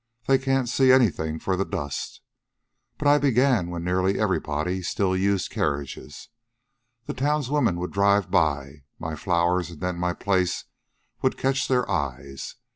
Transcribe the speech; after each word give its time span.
They 0.25 0.39
can't 0.39 0.67
see 0.67 0.91
anything 0.91 1.37
for 1.37 1.55
dust. 1.63 2.21
But 2.97 3.07
I 3.07 3.19
began 3.19 3.69
when 3.69 3.83
nearly 3.83 4.19
everybody 4.19 4.81
still 4.81 5.15
used 5.15 5.51
carriages. 5.51 6.29
The 7.05 7.13
townswomen 7.13 7.75
would 7.77 7.91
drive 7.91 8.31
by. 8.31 8.81
My 8.97 9.15
flowers, 9.15 9.69
and 9.69 9.79
then 9.79 9.97
my 9.97 10.13
place, 10.13 10.65
would 11.21 11.37
catch 11.37 11.67
their 11.67 11.87
eyes. 11.87 12.55